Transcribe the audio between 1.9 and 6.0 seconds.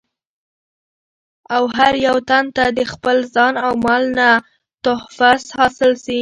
يو تن ته دخپل ځان او مال نه تحفظ حاصل